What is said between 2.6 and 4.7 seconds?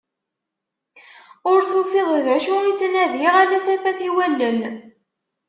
i ttnadiɣ, ala tafat i wallen.